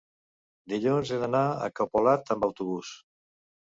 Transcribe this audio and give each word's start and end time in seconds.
dilluns 0.73 1.11
he 1.11 1.19
d'anar 1.23 1.43
a 1.49 1.69
Capolat 1.81 2.33
amb 2.37 2.49
autobús. 2.51 2.95